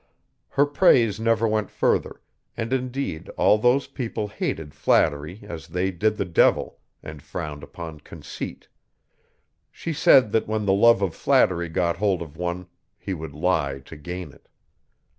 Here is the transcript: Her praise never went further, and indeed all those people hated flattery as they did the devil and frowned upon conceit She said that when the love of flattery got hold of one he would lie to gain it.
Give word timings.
Her 0.49 0.65
praise 0.65 1.19
never 1.19 1.47
went 1.47 1.69
further, 1.69 2.21
and 2.57 2.73
indeed 2.73 3.29
all 3.37 3.59
those 3.59 3.85
people 3.85 4.29
hated 4.29 4.73
flattery 4.73 5.41
as 5.43 5.67
they 5.67 5.91
did 5.91 6.17
the 6.17 6.25
devil 6.25 6.79
and 7.03 7.21
frowned 7.21 7.61
upon 7.61 7.99
conceit 7.99 8.67
She 9.71 9.93
said 9.93 10.31
that 10.31 10.47
when 10.47 10.65
the 10.65 10.73
love 10.73 11.03
of 11.03 11.13
flattery 11.13 11.69
got 11.69 11.97
hold 11.97 12.23
of 12.23 12.35
one 12.35 12.65
he 12.97 13.13
would 13.13 13.33
lie 13.35 13.77
to 13.85 13.95
gain 13.95 14.31
it. 14.31 14.47